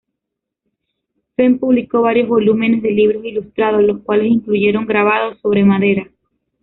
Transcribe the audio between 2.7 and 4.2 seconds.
de libros ilustrados, los